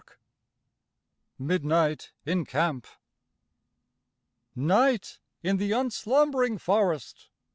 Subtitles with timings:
[1.37, 2.87] 63 MIDNIGHT IN CAMP
[4.55, 7.29] Night in the unslumbering forest!